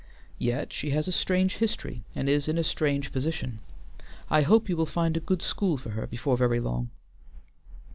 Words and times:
Yet 0.39 0.73
she 0.73 0.89
has 0.97 1.07
a 1.07 1.11
strange 1.11 1.57
history, 1.57 2.03
and 2.15 2.27
is 2.27 2.47
in 2.47 2.57
a 2.57 2.63
strange 2.63 3.11
position. 3.11 3.59
I 4.31 4.41
hope 4.41 4.67
you 4.67 4.75
will 4.75 4.87
find 4.87 5.15
a 5.15 5.19
good 5.19 5.43
school 5.43 5.77
for 5.77 5.91
her 5.91 6.07
before 6.07 6.37
very 6.37 6.59
long." 6.59 6.89